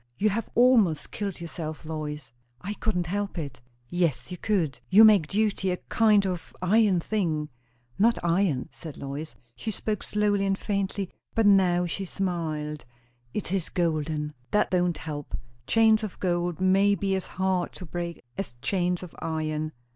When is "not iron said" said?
7.99-8.97